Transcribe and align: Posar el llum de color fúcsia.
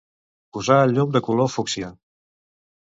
Posar 0.57 0.79
el 0.87 0.95
llum 0.95 1.13
de 1.19 1.23
color 1.29 1.53
fúcsia. 1.59 1.95